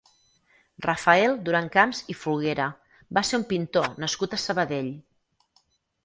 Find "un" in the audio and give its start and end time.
3.41-3.45